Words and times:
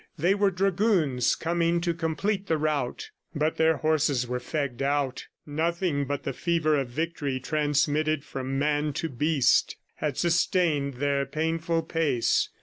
They 0.17 0.33
were 0.33 0.49
dragoons 0.49 1.35
coming 1.35 1.79
to 1.81 1.93
complete 1.93 2.47
the 2.47 2.57
rout. 2.57 3.11
But 3.35 3.57
their 3.57 3.77
horses 3.77 4.25
were 4.25 4.39
fagged 4.39 4.81
out; 4.81 5.27
nothing 5.45 6.05
but 6.05 6.23
the 6.23 6.33
fever 6.33 6.75
of 6.75 6.87
victory 6.89 7.39
transmitted 7.39 8.23
from 8.25 8.57
man 8.57 8.93
to 8.93 9.07
beast 9.09 9.75
had 9.97 10.17
sustained 10.17 10.95
their 10.95 11.27
painful 11.27 11.83
pace. 11.83 12.49